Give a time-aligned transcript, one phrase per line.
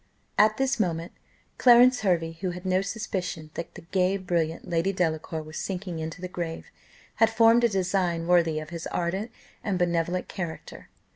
[0.35, 1.11] At this moment
[1.59, 6.21] Clarence Hervey, who had no suspicion that the gay, brilliant Lady Delacour was sinking into
[6.21, 6.71] the grave,
[7.17, 9.29] had formed a design worthy of his ardent
[9.63, 10.89] and benevolent character.